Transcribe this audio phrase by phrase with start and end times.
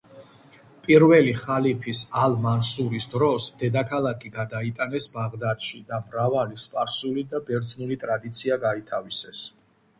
[0.85, 9.47] პირველი ხალიფის, ალ-მანსურის დროს, დედაქალაქი გადაიტანეს ბაღდადში და მრავალი სპარსული და ბერძნული ტრადიცია გაითავისეს.